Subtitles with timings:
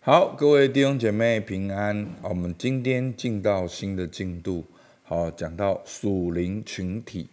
[0.00, 2.06] 好，各位弟兄姐妹平安。
[2.22, 4.64] 我们今天进到新的进度，
[5.02, 7.26] 好，讲到属灵群体。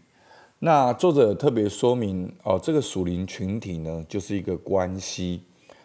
[0.59, 5.43] 那作者特别说明哦，这个属灵群体呢，就是一个关系，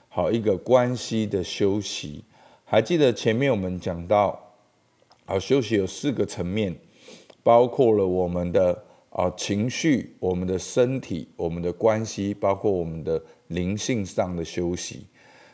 [0.09, 2.25] 好，一个关系的休息。
[2.65, 4.55] 还记得前面我们讲到，
[5.27, 6.75] 好，休息有四个层面，
[7.43, 15.05] 包括了我们的啊情绪、我们的身体、我们的关系，包括我们的灵性上的休息。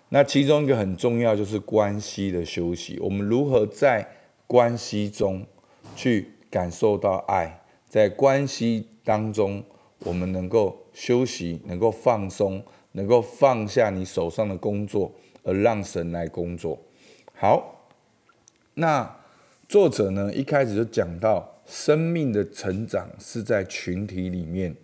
[0.09, 2.97] 那其中一个很重要就是关系的休息。
[3.01, 4.09] 我们如何在
[4.47, 5.45] 关系中
[5.97, 7.61] 去感受到爱？
[7.89, 9.65] 在关系当中，
[10.01, 16.79] 我们能够休息，能够放松，能够放下你手上的工作，而让神来工作。
[17.35, 17.89] 好，
[18.75, 19.17] 那
[19.69, 24.77] 作者呢一开始就讲到，生命的成长是在群体里面。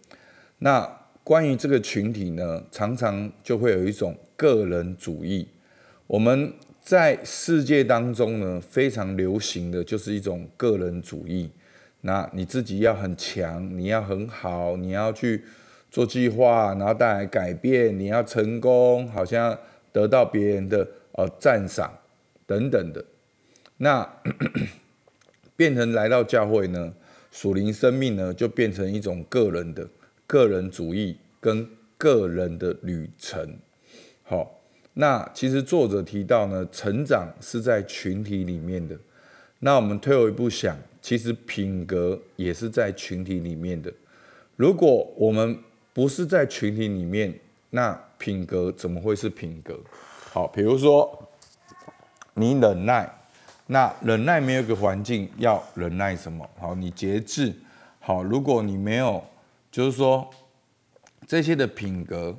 [0.59, 4.17] 那关于这个群体呢，常常就会有一种。
[4.43, 5.47] 个人主义，
[6.09, 11.49] 我们在世界当中呢，非常流行的就是一种个人主义。
[12.01, 15.45] 那你自己要很强，你要很好，你要去
[15.93, 19.57] 做计划，然后带来改变，你要成功，好像
[19.93, 21.97] 得到别人的呃赞赏
[22.45, 23.05] 等等的。
[23.77, 24.05] 那
[25.55, 26.93] 变成来到教会呢，
[27.31, 29.89] 属灵生命呢，就变成一种个人的
[30.27, 33.57] 个人主义跟个人的旅程。
[34.33, 34.51] 好，
[34.95, 38.97] 那其实作者提到呢，成长是在群体里面的。
[39.59, 43.93] 那我们退后一步想，其实品格也是在群体里面的。
[44.57, 45.59] 如果我们
[45.93, 47.39] 不是在群体里面，
[47.69, 49.79] 那品格怎么会是品格？
[50.31, 51.29] 好，比如说
[52.33, 53.07] 你忍耐，
[53.67, 56.49] 那忍耐没有一个环境要忍耐什么？
[56.59, 57.53] 好，你节制。
[58.01, 59.23] 好，如果你没有，
[59.71, 60.31] 就是说
[61.27, 62.35] 这些的品格，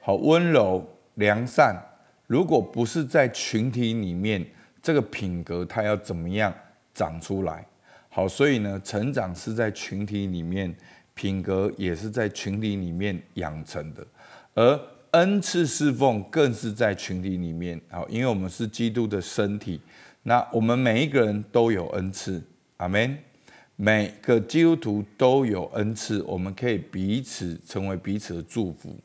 [0.00, 0.82] 好温柔。
[1.16, 1.76] 良善，
[2.26, 4.42] 如果不是在群体里面，
[4.80, 6.54] 这个品格它要怎么样
[6.94, 7.66] 长出来？
[8.08, 10.74] 好，所以呢，成长是在群体里面，
[11.14, 14.06] 品格也是在群体里面养成的，
[14.54, 14.80] 而
[15.12, 17.80] 恩赐侍奉更是在群体里面。
[17.90, 19.80] 好，因为我们是基督的身体，
[20.22, 22.42] 那我们每一个人都有恩赐，
[22.78, 23.18] 阿门。
[23.78, 28.96] 每个基督徒都有恩赐，我们可以彼此成为彼此的祝福。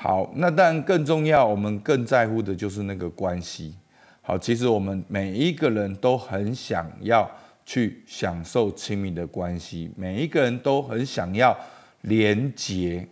[0.00, 3.74] 好，那当然更重要，我们更在乎的就是那个关系。
[4.22, 7.28] 好，其实我们每一个人都很想要
[7.66, 11.58] 去享受亲密的关系，每一个人都很想要
[12.02, 13.08] 连结。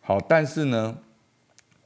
[0.00, 0.98] 好，但是呢，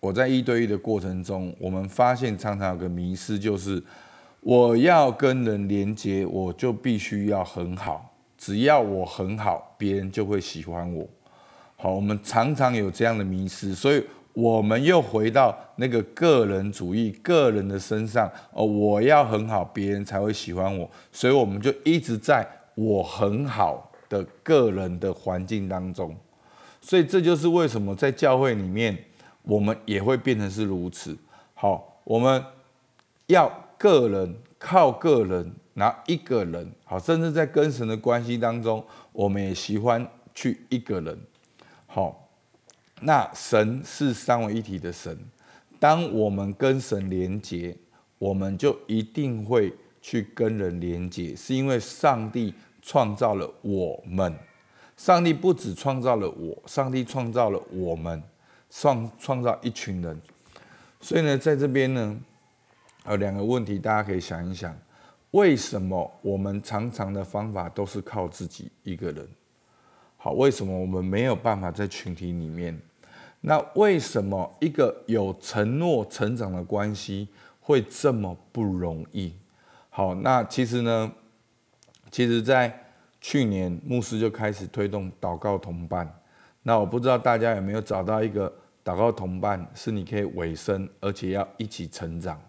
[0.00, 3.82] 我在一对一的过程中，我们发现常常有个迷失，就是
[4.40, 11.06] 我要跟人连接，我就必须要很好，只要我很好，别人就会喜欢我。
[11.76, 14.02] 好，我们常常有这样的迷失，所以。
[14.34, 26.16] 我们又回到那个个人主义、个人的身上哦，我要很好，别人才会喜欢我，所以我们就一直在我很好的个人的环境当中，
[26.80, 28.96] 所以这就是为什么在教会里面，
[29.42, 31.14] 我们也会变成是如此。
[31.52, 32.42] 好，我们
[33.26, 38.82] 要个人靠个人，拿一个人好，甚至在跟神的关系当中，
[39.12, 41.18] 我们也喜欢去一个人
[41.86, 42.21] 好。
[43.02, 45.18] 那神是三位一体的神，
[45.78, 47.76] 当我们跟神连接，
[48.18, 54.34] 我们就一定会去跟人连接，是因为上帝创造了我们。
[54.96, 58.22] 上帝不止创造了我，上帝创造了我们，
[58.70, 60.20] 创创造一群人。
[61.00, 62.16] 所以呢，在这边呢，
[63.08, 64.78] 有两个问题，大家可以想一想：
[65.32, 69.26] 为什么我们常常的方法都是靠自己一个人？
[70.16, 72.80] 好，为什么我们没有办法在群体里面？
[73.44, 77.26] 那为什么一个有承诺成长的关系
[77.60, 79.32] 会这么不容易？
[79.90, 81.12] 好，那其实呢，
[82.08, 82.72] 其实，在
[83.20, 86.08] 去年牧师就开始推动祷告同伴。
[86.62, 88.52] 那我不知道大家有没有找到一个
[88.84, 92.40] 祷告同伴，是你可以委身，而且要一起成长。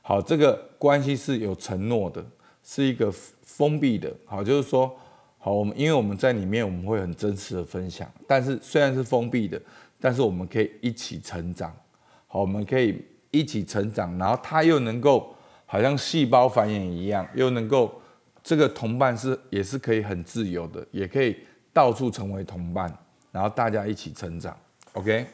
[0.00, 2.24] 好，这个关系是有承诺的，
[2.62, 4.14] 是一个封闭的。
[4.24, 4.96] 好，就是说，
[5.38, 9.60] 好，我们因为我们在里面，我们会很真实的分享，但是虽然是封闭的。
[10.00, 11.74] 但是我们可以一起成长，
[12.26, 15.34] 好，我们可以一起成长，然后他又能够
[15.64, 18.00] 好像细胞繁衍一样，又能够
[18.42, 21.36] 这个同伴是也是可以很自由的，也可以
[21.72, 22.92] 到处成为同伴，
[23.32, 24.56] 然后大家一起成长。
[24.92, 25.26] OK，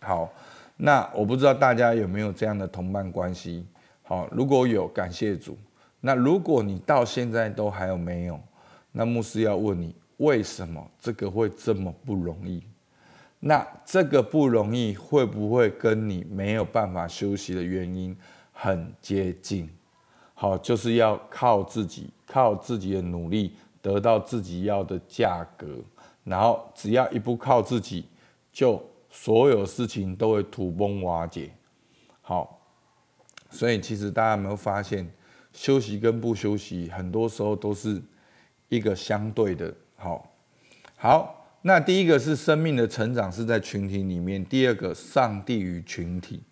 [0.00, 0.32] 好，
[0.76, 3.66] 那我不知道大家有没有这样的同伴关系？
[4.02, 5.56] 好，如果有，感谢主。
[6.00, 8.40] 那如果你到现在都还有没有，
[8.90, 12.62] 那牧师要问你，为什么这个会这么不容易？
[13.44, 18.16] 那这个不容易，会不会跟你没有办法休息的原因，
[18.52, 19.68] 很接近。
[20.32, 25.66] 好，就是要靠自己，靠自己的努力得到自己要的价格，
[26.22, 28.06] 然后只要一不靠自己，
[28.52, 28.80] 就
[29.10, 31.50] 所有事情都会土崩瓦解。
[32.20, 32.60] 好，
[33.50, 35.12] 所以其实大家有没有发现，
[35.52, 38.00] 休息跟不休息，很多时候都是
[38.68, 39.74] 一个相对的。
[39.96, 40.30] 好，
[40.96, 46.42] 好，那第一个是生命的成长是在群体里面，第二个上帝与群体。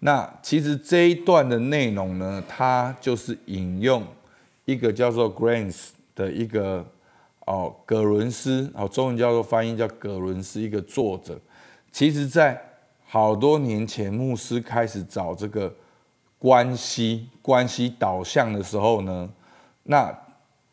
[0.00, 4.06] 那其实这一段的内容呢，它就是引用
[4.64, 6.86] 一个叫做 Grants 的一个
[7.46, 11.40] 哦，葛伦斯哦，中文叫做翻译叫葛伦斯一个作者。
[11.90, 12.60] 其实，在
[13.06, 15.74] 好多年前，牧师开始找这个
[16.38, 19.30] 关系关系导向的时候呢，
[19.84, 20.16] 那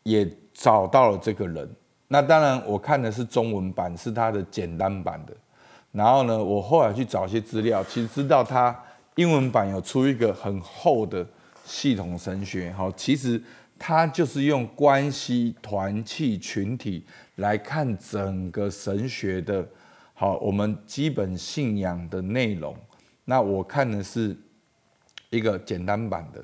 [0.02, 1.68] 也找到了这个人。
[2.12, 5.32] 那当然，我看的是中文版，是它的简单版的。
[5.92, 8.78] 然后呢，我后来去找些资料，其实知道它。
[9.16, 11.26] 英文版有出一个很厚的
[11.66, 13.38] 系统神学，好，其实
[13.78, 17.04] 它就是用关系、团契、群体
[17.36, 19.68] 来看整个神学的，
[20.14, 22.74] 好，我们基本信仰的内容。
[23.26, 24.34] 那我看的是
[25.28, 26.42] 一个简单版的，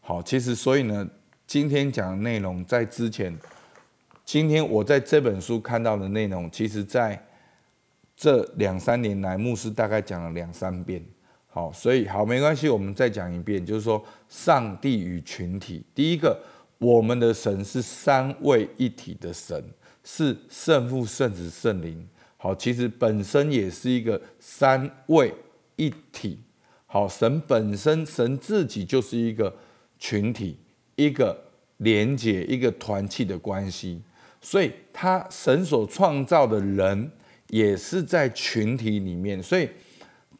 [0.00, 1.08] 好，其实所以呢，
[1.46, 3.32] 今天讲的内容在之前，
[4.28, 7.18] 今天我在这本书看到的内容，其实在
[8.14, 11.02] 这两三年来，牧师大概讲了两三遍。
[11.46, 15.82] 好，所以好没关系，我们再讲一遍，就是说上帝与群体。
[15.94, 16.38] 第一个，
[16.76, 19.64] 我们的神是三位一体的神，
[20.04, 22.06] 是圣父、圣子、圣灵。
[22.36, 25.32] 好，其实本身也是一个三位
[25.76, 26.38] 一体。
[26.84, 29.56] 好，神本身，神自己就是一个
[29.98, 30.58] 群体，
[30.96, 31.34] 一个
[31.78, 34.02] 连结、一个团契的关系。
[34.40, 37.10] 所以，他神所创造的人
[37.48, 39.68] 也是在群体里面，所以。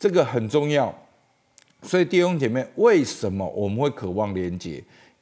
[0.00, 0.96] 这个很重要，
[1.82, 4.80] 所以弟兄姐妹，为什么我们会渴望连接？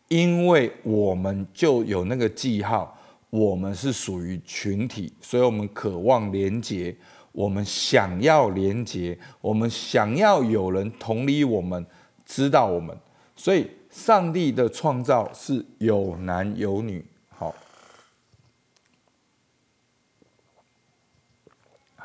[0.08, 2.94] 因为我们就有那个记号，
[3.30, 6.94] 我们是属于群体，所以我们渴望连接，
[7.32, 11.86] 我们想要连接，我们想要有人同理我们，
[12.26, 12.94] 知道我们。
[13.34, 17.54] 所以上帝的创造是有男有女，好，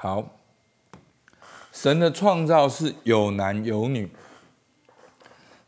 [0.02, 0.32] 好。
[1.72, 4.10] 神的创造是有男有女，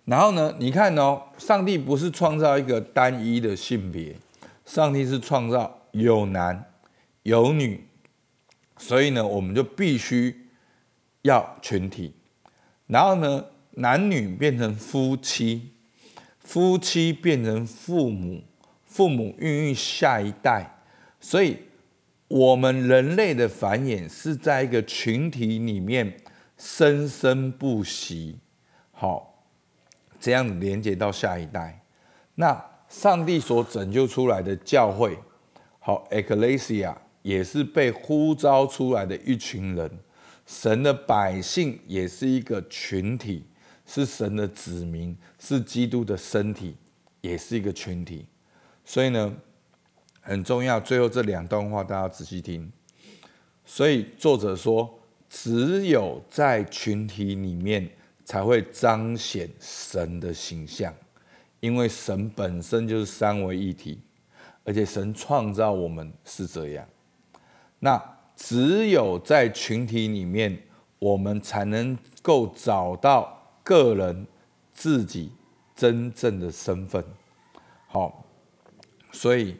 [0.06, 0.56] 然后呢？
[0.58, 4.16] 你看哦，上帝不是创造一个单一的性别，
[4.66, 6.66] 上帝是创造有男
[7.22, 7.86] 有女，
[8.76, 10.50] 所以呢，我们就必须
[11.22, 12.16] 要群体。
[12.88, 13.46] 然后呢，
[13.76, 15.74] 男女变成夫妻，
[16.40, 18.42] 夫妻变成父母，
[18.88, 20.84] 父母孕育下一代，
[21.22, 21.60] 所以。
[22.28, 26.18] 我们人类的繁衍是在一个群体里面
[26.58, 28.40] 生生不息，
[28.92, 29.46] 好，
[30.20, 31.84] 这样连接到下一代。
[32.36, 35.18] 那上帝所拯救出来的教会，
[35.80, 40.00] 好，Ecclesia 也是被呼召出来的一群人，
[40.48, 43.46] 神的百姓也是一个群体，
[43.86, 46.76] 是神的子民，是基督的身体，
[47.22, 48.26] 也是一个群体。
[48.84, 49.36] 所以呢？
[50.26, 52.72] 很重要，最后这两段话大家仔细听。
[53.66, 54.98] 所以作者说，
[55.30, 57.90] 只有在群体里面
[58.24, 60.94] 才会彰显神的形象，
[61.60, 64.00] 因为神本身就是三位一体，
[64.64, 66.88] 而且神创造我们是这样。
[67.80, 68.02] 那
[68.38, 70.58] 只有在群体里面，
[71.00, 74.26] 我们才能够找到个人
[74.72, 75.34] 自己
[75.76, 77.04] 真正的身份。
[77.88, 78.26] 好，
[79.12, 79.58] 所以。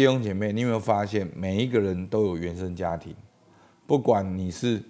[0.00, 3.14] 弟兄姐妹，你有没有发现，每一个人都有原生家庭？
[3.86, 4.82] 不管你是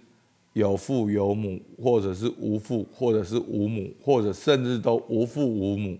[0.52, 5.98] 有父有母，或者是无父，或者是无母，或者甚至都无父无母，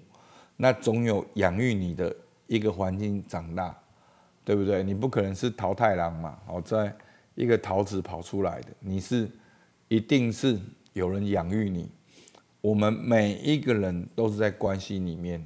[0.57, 2.15] 那总有养育你的
[2.47, 3.77] 一个环境长大，
[4.45, 4.81] 对不对？
[4.85, 6.95] 你不可能是桃太郎嘛，哦，在
[7.35, 9.29] 一个桃子跑出来的，你是
[9.89, 10.57] 一定是
[10.93, 11.91] 有人养育你。
[12.61, 15.45] 我们每一个人都是在关系里面，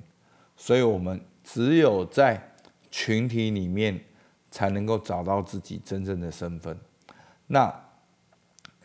[0.54, 2.50] 所以我们只有在。
[2.96, 3.98] 群体里面
[4.52, 6.78] 才能够找到自己真正的身份。
[7.48, 7.74] 那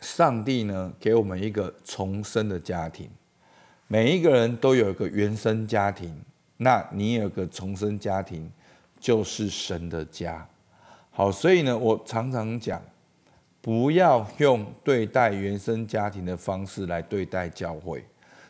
[0.00, 3.08] 上帝呢，给我们一个重生的家庭，
[3.86, 6.12] 每一个人都有一个原生家庭。
[6.56, 8.50] 那你有个重生家庭，
[8.98, 10.44] 就是神的家。
[11.12, 12.82] 好，所以呢，我常常讲，
[13.60, 18.04] 不要用对待原生家庭的方式来对待教会，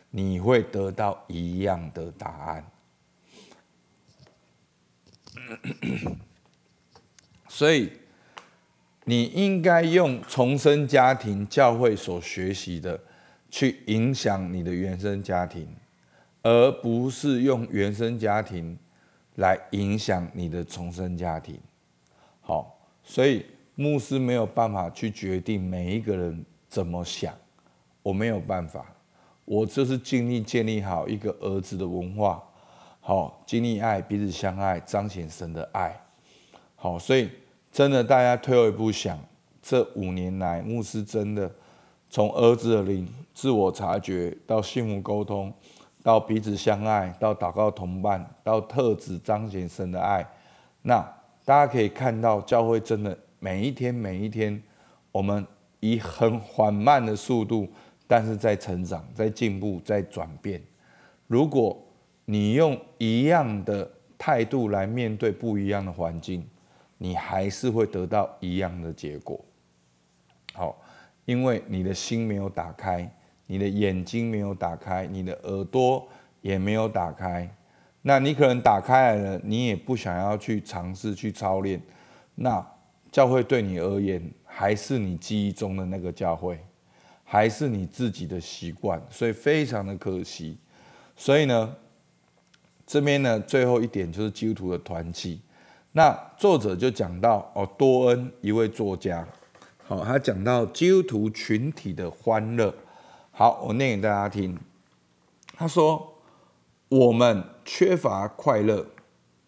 [0.09, 2.65] 你会得到一样的答案。
[7.47, 7.91] 所以，
[9.05, 12.99] 你应该用重生家庭教会所学习的，
[13.49, 15.67] 去影响你的原生家庭，
[16.41, 18.77] 而不是用原生家庭
[19.35, 21.59] 来影响你的重生家庭。
[22.41, 27.33] 好，所以牧师没有办法去决定每一个人怎么想，
[28.01, 28.85] 我没有办法，
[29.45, 32.41] 我就是尽力建立好一个儿子的文化，
[33.01, 35.99] 好，经历爱，彼此相爱，彰显神的爱。
[36.75, 37.29] 好，所以
[37.71, 39.19] 真的，大家退后一步想，
[39.61, 41.51] 这五年来，牧师真的
[42.09, 45.53] 从儿子的灵、自我察觉到幸福沟通。
[46.03, 50.27] 到彼此相爱，到祷告同伴，到特质彰显神的爱，
[50.81, 50.99] 那
[51.45, 54.59] 大家可以看到，教会真的每一天每一天，
[55.11, 55.45] 我们
[55.79, 57.69] 以很缓慢的速度，
[58.07, 60.59] 但是在成长，在进步，在转变。
[61.27, 61.79] 如果
[62.31, 66.47] 你用一样的态度来面对不一样的环境，
[66.97, 69.43] 你还是会得到一样的结果。
[70.53, 70.81] 好，
[71.25, 73.13] 因为你的心没有打开。
[73.47, 76.07] 你的眼睛没有打开，你的耳朵
[76.39, 77.53] 也没有打开，
[78.01, 81.81] 那你可能打开来了，你也不想要去尝试去操练。
[82.33, 82.65] 那
[83.11, 86.57] 教会对你而言，还是你记忆中的那个教会，
[87.25, 90.57] 还是你自己的习惯，所以非常的可惜。
[91.17, 91.75] 所以呢，
[92.91, 95.39] 这边呢，最后一点就是基督徒的团契。
[95.93, 99.25] 那作者就讲到哦，多恩一位作家，
[99.87, 102.75] 好，他讲到基督徒群体的欢乐。
[103.31, 104.59] 好，我念给大家听。
[105.55, 106.15] 他说
[106.89, 108.85] ：“我们缺乏快乐，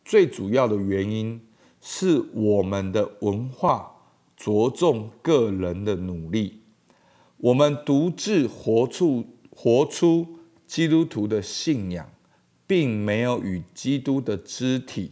[0.06, 1.46] 最主要的原因
[1.82, 3.92] 是我们的文化
[4.38, 6.62] 着重个人的努力。
[7.36, 10.26] 我们独自活出活出
[10.66, 12.10] 基督徒的信仰，
[12.74, 15.12] 并没有与基督的肢体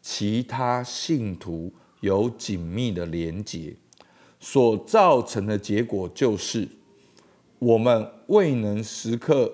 [0.00, 1.70] 其他信徒
[2.00, 3.76] 有紧密的连结，
[4.40, 6.66] 所造成的结果就是。”
[7.60, 9.52] 我们未能时刻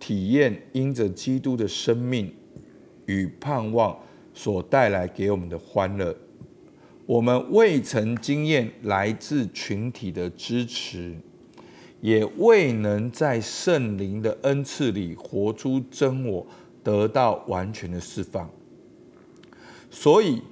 [0.00, 2.34] 体验因着基督的生命
[3.06, 3.96] 与盼望
[4.34, 6.16] 所带来给我们的欢乐，
[7.06, 11.14] 我们未曾经验来自群体的支持，
[12.00, 16.46] 也未能在圣灵的恩赐里活出真我，
[16.82, 18.50] 得到完全的释放。
[19.90, 20.42] 所以，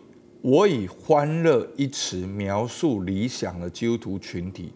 [0.41, 4.73] 我以“欢乐”一词描述理想的基督徒群体。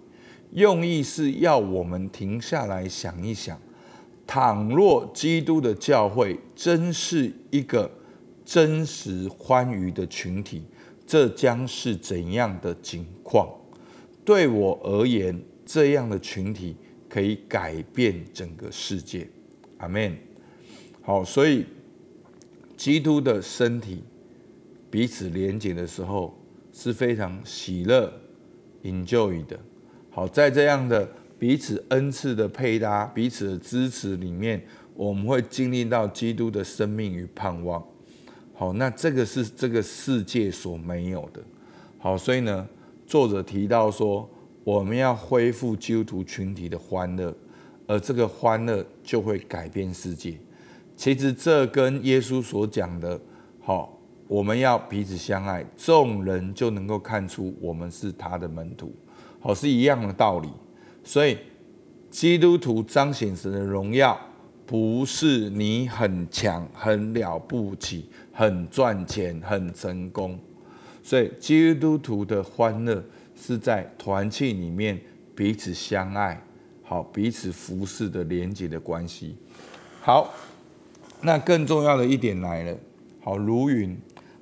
[0.53, 3.57] 用意是要我们停下来想一想：
[4.27, 7.91] 倘若基督的教会真是一个
[8.45, 10.65] 真实欢愉的群体，
[11.07, 13.49] 这将是怎样的景况？
[14.25, 16.77] 对我而言，这样的群体
[17.09, 19.29] 可以改变整个世界。
[19.79, 20.30] 阿门。
[21.11, 21.67] 好，所以
[22.77, 24.05] 基督的身体
[24.89, 26.33] 彼此连结的时候
[26.73, 28.13] 是非常喜乐、
[28.85, 29.59] enjoy 的。
[30.09, 34.65] 好，在这样的彼此恩赐的配搭、彼此的支持里面，
[34.95, 37.85] 我们会经历到基督的生命与盼望。
[38.55, 41.43] 好，那这个是这个世界所没有的。
[41.99, 42.69] 好，所以呢，
[43.05, 44.31] 作者提到说，
[44.63, 47.35] 我们要恢复基督徒群体的欢乐，
[47.89, 50.39] 而这个欢乐就会改变世界。
[51.01, 53.19] 其实这跟耶稣所讲的，
[53.59, 58.95] 好，我们要彼此相爱，众人就能够看出我们是他的门徒。
[59.41, 60.51] 好是一样的道理，
[61.03, 61.39] 所以
[62.11, 64.15] 基督徒彰显神的荣耀，
[64.67, 70.39] 不是你很强、很了不起、很赚钱、很成功。
[71.03, 73.03] 所以基督徒的欢乐
[73.35, 75.01] 是在团契里面
[75.35, 76.39] 彼此相爱，
[76.83, 79.35] 好彼此服侍的连结的关系。
[80.03, 80.33] 好，
[81.23, 82.77] 那更重要的一点来了，
[83.23, 83.99] 好如云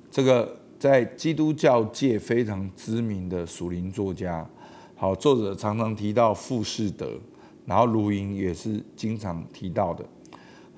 [0.09, 4.47] 这个在基督教界非常知名的属灵作家。
[4.95, 7.19] 好，作者常常提到富士德，
[7.65, 10.05] 然后卢云也是经常提到的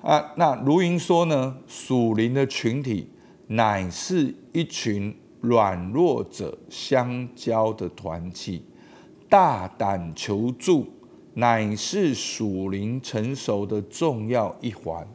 [0.00, 0.32] 啊。
[0.36, 3.08] 那卢云说呢，属灵的群体
[3.48, 8.64] 乃是一群软弱者相交的团体，
[9.28, 10.86] 大胆求助
[11.34, 15.06] 乃是属灵成熟的重要一环。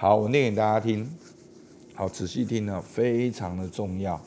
[0.00, 1.10] 好，我念给大家听，
[1.92, 4.20] 好，仔细听呢，非常的重要。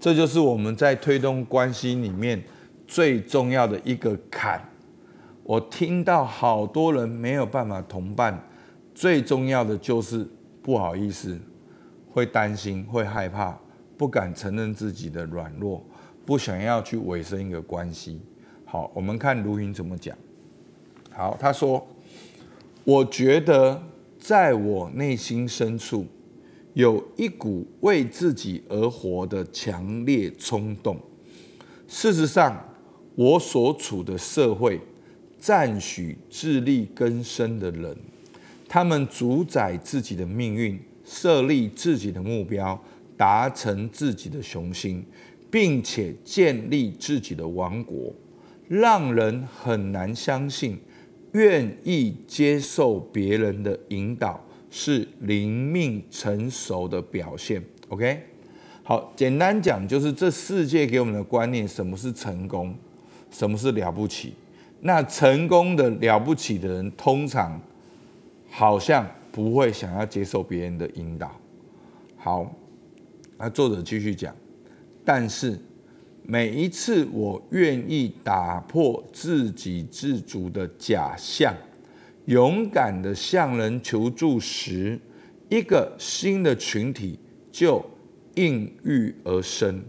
[0.00, 2.42] 这就是我们在推动关系里面。
[2.88, 4.60] 最重要的一个坎，
[5.44, 8.36] 我听到好多人没有办法同伴，
[8.92, 10.28] 最重要的就是
[10.60, 11.38] 不好意思，
[12.10, 13.56] 会担心，会害怕，
[13.96, 15.80] 不敢承认自己的软弱，
[16.26, 18.20] 不想要去委身一个关系。
[18.64, 20.18] 好，我们看卢云怎么讲。
[21.12, 21.86] 好，他说
[22.82, 23.80] ：“我觉得
[24.22, 26.06] 在我内心深处，
[26.74, 30.96] 有一股为自己而活的强烈冲动。
[31.88, 32.56] 事实上。”
[33.14, 34.80] 我所处的社会，
[35.38, 37.94] 赞许自力更生的人，
[38.66, 42.82] 他们主宰自己的命运，设立自己的目标，
[43.18, 45.04] 达成自己的雄心，
[45.50, 48.10] 并且建立自己的王国，
[48.66, 50.80] 让人很难相信，
[51.32, 57.62] 愿意接受别人的引导是灵命成熟的表现。
[57.88, 58.22] OK，
[58.82, 62.74] 好，简单讲就是这世界给我们的观念，什么是成功，
[63.30, 64.34] 什么是了不起？
[64.80, 67.60] 那成功的了不起的人，通常
[68.50, 71.30] 好像不会想要接受别人的引导。
[72.16, 72.54] 好，
[73.38, 74.34] 那作者继续讲，
[75.04, 75.58] 但是
[76.24, 81.54] 每一次我愿意打破自给自足的假象，
[82.26, 84.98] 勇敢的向人求助时，
[85.48, 87.18] 一个新的群体
[87.50, 87.84] 就
[88.34, 89.82] 应运而生。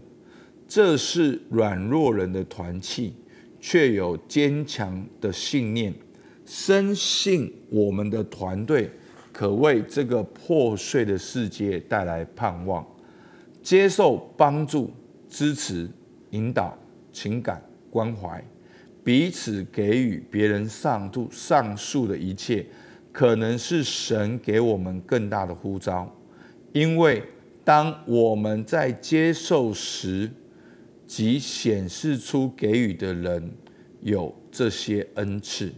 [0.66, 3.14] 这是软弱人的团契。
[3.66, 5.90] 却有坚强的信念，
[6.44, 8.90] 深信我们的团队
[9.32, 12.86] 可为这个破碎的世界带来盼望。
[13.62, 14.90] 接受帮助、
[15.30, 15.88] 支持、
[16.34, 16.76] 引导、
[17.12, 18.44] 情感关怀，
[19.04, 22.66] 彼此给予别人上度上述的一切，
[23.12, 26.12] 可能是神给我们更大的呼召。
[26.72, 27.22] 因为
[27.64, 30.28] 当我们在接受时，
[31.06, 33.52] 即显示出给予的人
[34.00, 35.72] 有这些恩赐，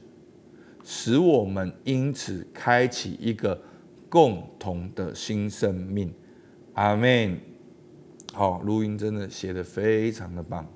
[0.83, 3.61] 使我们因此开启一个
[4.09, 6.11] 共同的新生命。
[6.73, 7.39] 阿门。
[8.37, 10.71] 好，录音真的写的非常的棒。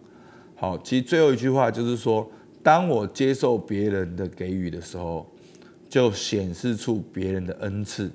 [0.55, 2.27] 好，其实最后一句话就是说，
[2.63, 5.31] 当我接受别人的给予的时候，
[5.87, 8.11] 就显示出别人的恩赐。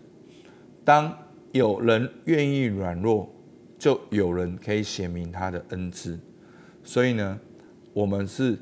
[0.83, 1.15] 当
[1.51, 3.31] 有人愿意软弱，
[3.77, 6.19] 就有人可以显明他的恩赐。
[6.83, 7.39] 所以呢，
[7.93, 8.57] 我们是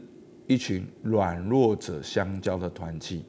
[0.47, 3.23] 一群软弱者相交的团体。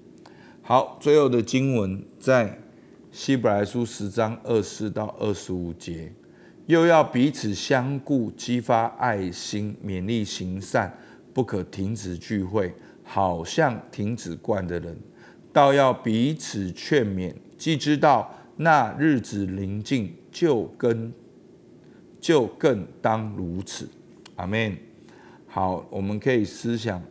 [0.61, 2.59] 好，最后的经文在
[3.13, 6.13] 希伯来书十章二四到二十五节，
[6.67, 10.97] 又要彼此相顾，激发爱心，勉励行善，
[11.33, 12.73] 不可停止聚会，
[13.03, 14.97] 好像停止惯的人，
[15.53, 21.13] 倒要彼此劝勉，既知道那日子临近，就跟
[22.21, 23.89] 就更当如此。
[24.37, 24.77] 阿门。
[25.47, 27.03] 好，我们可以思想：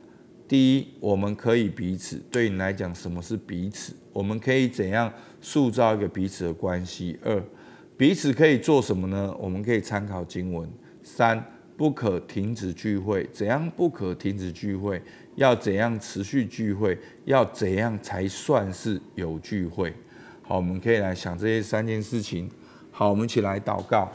[0.48, 3.94] 第一，我们可以彼此对你来讲，什么是彼此？
[4.12, 7.18] 我们可以怎样塑造一个彼此的关系？
[7.24, 7.42] 二，
[8.04, 9.34] 彼此可以做什么呢？
[9.40, 10.70] 我们可以参考经文。
[11.04, 11.42] 三，
[11.78, 13.26] 不可停止聚会。
[13.32, 15.02] 怎样不可停止聚会？
[15.36, 17.00] 要怎样持续聚会？
[17.24, 19.94] 要怎样才算是有聚会？
[20.42, 22.52] 好，我们可以来想这些三件事情。
[22.92, 24.12] 好，我们一起来祷告。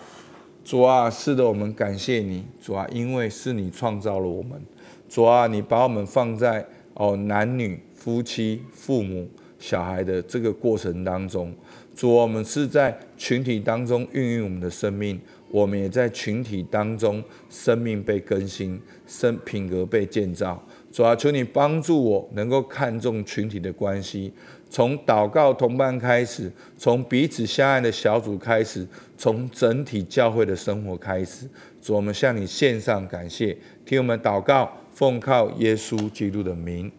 [0.63, 4.61] 主啊，是的，我们感谢你，主啊，因为是你创造了我们。
[5.09, 9.27] 主啊，你把我们放在哦男女、夫妻、父母、
[9.59, 11.55] 小孩的这个过程当中。
[11.95, 20.63] 主，我们是在群体当中孕育我们的生命，我们也在群体当中生命被更新，生品格被建造。
[20.93, 24.33] 主啊，求你帮助我能够看重群体的关系。
[24.71, 31.49] 从祷告同伴开始，从彼此相爱的小组开始，从整体教会的生活开始。
[31.83, 36.91] 主，我们向你献上感谢，听我们祷告，奉靠耶稣基督的名，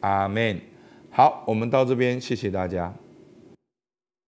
[0.00, 0.58] 阿门。
[1.16, 2.94] 好，我们到这边，谢谢大家。